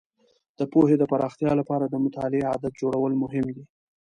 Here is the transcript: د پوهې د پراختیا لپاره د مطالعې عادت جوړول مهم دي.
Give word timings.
د 0.59 0.61
پوهې 0.71 0.95
د 0.99 1.03
پراختیا 1.11 1.51
لپاره 1.61 1.85
د 1.87 1.95
مطالعې 2.05 2.47
عادت 2.51 2.73
جوړول 2.81 3.13
مهم 3.23 3.45
دي. 3.55 3.63